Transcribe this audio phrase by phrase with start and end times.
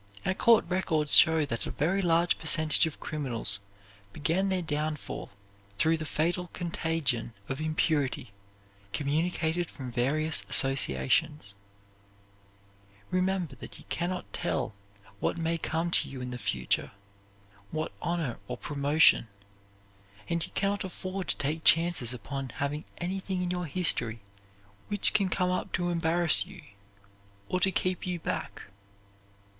[0.25, 3.59] Our court records show that a very large percentage of criminals
[4.13, 5.29] began their downfall
[5.77, 8.31] through the fatal contagion of impurity
[8.93, 11.53] communicated from various associations.
[13.11, 14.73] Remember that you can not tell
[15.19, 16.93] what may come to you in the future,
[17.69, 19.27] what honor or promotion;
[20.27, 24.21] and you can not afford to take chances upon having anything in your history
[24.87, 26.63] which can come up to embarrass you
[27.49, 28.63] or to keep you back.